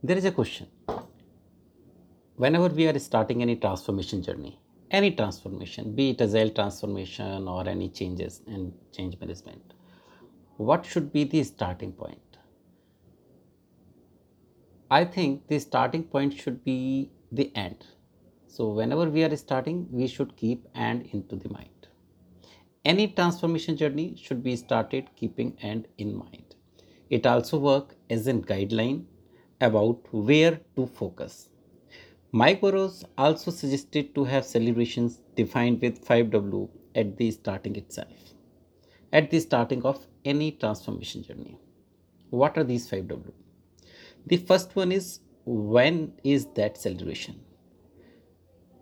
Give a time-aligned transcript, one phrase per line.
[0.00, 0.68] There is a question.
[2.36, 4.60] Whenever we are starting any transformation journey,
[4.92, 9.74] any transformation, be it agile transformation or any changes in change management,
[10.56, 12.38] what should be the starting point?
[14.88, 17.84] I think the starting point should be the end.
[18.46, 21.88] So, whenever we are starting, we should keep end into the mind.
[22.84, 26.54] Any transformation journey should be started keeping end in mind.
[27.10, 29.06] It also work as a guideline
[29.60, 31.48] about where to focus.
[32.30, 38.12] Mike Burrows also suggested to have celebrations defined with 5W at the starting itself,
[39.12, 41.58] at the starting of any transformation journey.
[42.30, 43.32] What are these 5W?
[44.26, 47.40] The first one is when is that celebration?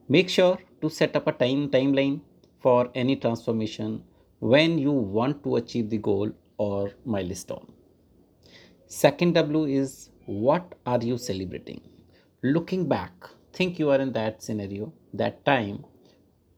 [0.08, 2.20] Make sure to set up a time timeline
[2.60, 4.02] for any transformation
[4.40, 7.72] when you want to achieve the goal or milestone.
[8.86, 11.80] Second W is what are you celebrating?
[12.42, 13.12] Looking back,
[13.52, 15.84] think you are in that scenario, that time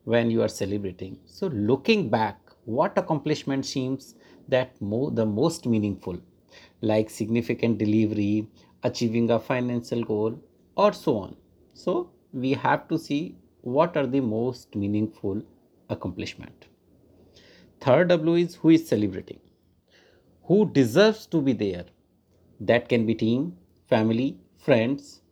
[0.05, 1.19] when you are celebrating.
[1.27, 4.15] So, looking back, what accomplishment seems
[4.49, 6.19] that the most meaningful,
[6.81, 8.49] like significant delivery,
[8.85, 10.43] achieving a financial goal,
[10.77, 11.37] or so on.
[11.75, 15.43] So, we have to see what are the most meaningful
[15.91, 16.67] accomplishment.
[17.83, 19.41] Third W is who is celebrating,
[20.45, 21.85] who deserves to be there
[22.61, 23.57] that can be team,
[23.89, 25.23] family, friends,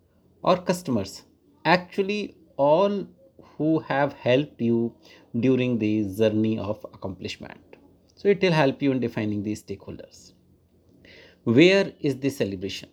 [0.43, 1.23] or customers.
[1.65, 3.07] Actually, all
[3.57, 4.95] who have helped you
[5.41, 7.61] during the journey of accomplishment.
[8.15, 10.33] So, it will help you in defining these stakeholders.
[11.45, 12.89] Where is the celebration?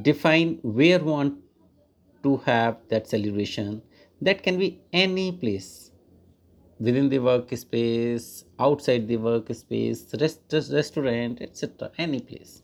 [0.00, 1.38] Define where you want
[2.22, 3.82] to have that celebration.
[4.20, 5.90] That can be any place
[6.78, 10.40] within the workspace, outside the workspace, rest,
[10.72, 11.90] restaurant, etc.
[11.98, 12.62] Any place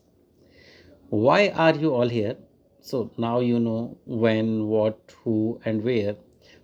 [1.09, 2.37] why are you all here?
[2.81, 6.15] So now you know when what who and where.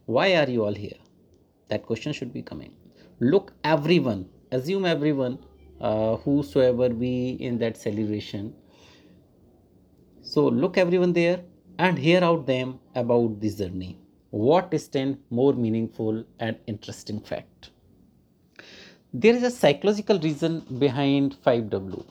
[0.06, 0.98] Why are you all here?
[1.70, 2.74] That question should be coming.
[3.20, 5.40] Look everyone assume everyone
[5.82, 8.54] uh, whosoever be in that celebration.
[10.22, 11.42] So look everyone there
[11.80, 13.98] and hear out them about this journey.
[14.30, 17.72] What is 10 more meaningful and interesting fact?
[19.14, 22.06] There is a psychological reason behind 5w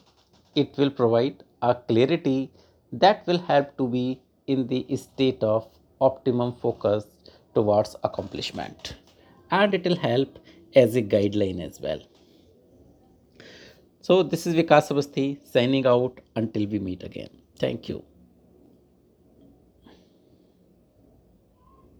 [0.54, 2.50] it will provide a clarity
[2.92, 5.68] that will help to be in the state of
[6.00, 7.04] optimum focus
[7.54, 8.96] towards accomplishment.
[9.50, 10.38] And it will help
[10.74, 12.00] as a guideline as well.
[14.00, 16.20] So this is vikas Avasthi signing out.
[16.36, 17.30] Until we meet again.
[17.58, 18.04] Thank you